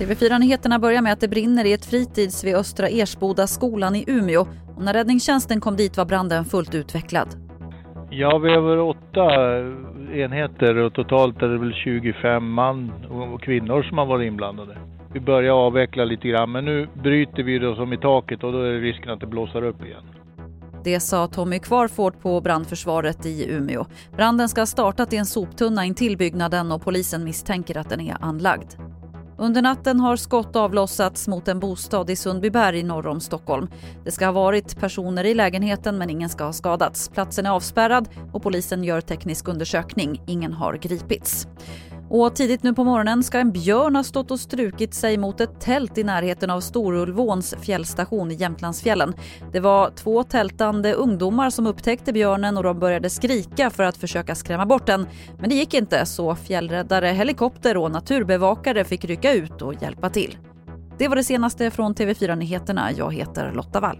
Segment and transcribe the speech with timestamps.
[0.00, 4.46] TV4-nyheterna börjar med att det brinner i ett fritids vid Östra Ersboda skolan i Umeå.
[4.76, 7.28] Och när räddningstjänsten kom dit var branden fullt utvecklad.
[8.10, 9.24] Ja, vi har över åtta
[10.14, 12.92] enheter och totalt är det väl 25 man
[13.34, 14.78] och kvinnor som har varit inblandade.
[15.12, 18.58] Vi börjar avveckla lite grann men nu bryter vi då som i taket och då
[18.58, 20.04] är det risken att det blåser upp igen.
[20.84, 23.84] Det sa Tommy Kvarford på brandförsvaret i Umeå.
[24.16, 28.16] Branden ska ha startat i en soptunna intill byggnaden och polisen misstänker att den är
[28.20, 28.89] anlagd.
[29.40, 33.68] Under natten har skott avlossats mot en bostad i Sundbyberg norr om Stockholm.
[34.04, 37.08] Det ska ha varit personer i lägenheten men ingen ska ha skadats.
[37.08, 40.22] Platsen är avspärrad och polisen gör teknisk undersökning.
[40.26, 41.46] Ingen har gripits.
[42.12, 45.60] Och tidigt nu på morgonen ska en björn ha stått och strukit sig mot ett
[45.60, 49.14] tält i närheten av Storulvåns fjällstation i Jämtlandsfjällen.
[49.52, 54.34] Det var två tältande ungdomar som upptäckte björnen och de började skrika för att försöka
[54.34, 55.06] skrämma bort den.
[55.38, 60.38] Men det gick inte så fjällräddare, helikopter och naturbevakare fick rycka ut och hjälpa till.
[60.98, 62.92] Det var det senaste från TV4 Nyheterna.
[62.92, 63.98] Jag heter Lotta Wall.